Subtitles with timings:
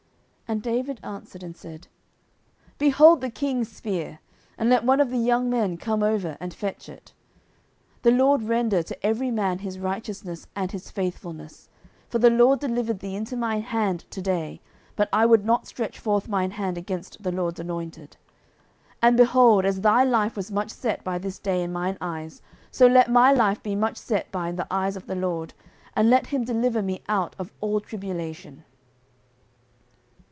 [0.51, 1.87] 09:026:022 And David answered and said,
[2.77, 4.19] Behold the king's spear!
[4.57, 7.13] and let one of the young men come over and fetch it.
[8.01, 11.69] 09:026:023 The LORD render to every man his righteousness and his faithfulness;
[12.09, 14.59] for the LORD delivered thee into my hand to day,
[14.97, 18.17] but I would not stretch forth mine hand against the LORD's anointed.
[18.95, 22.41] 09:026:024 And, behold, as thy life was much set by this day in mine eyes,
[22.71, 25.53] so let my life be much set by in the eyes of the LORD,
[25.95, 28.65] and let him deliver me out of all tribulation.